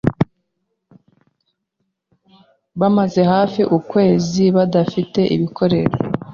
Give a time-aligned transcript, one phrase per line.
[2.79, 6.01] Bamaze hafi ukwezi badafite ibikoresho.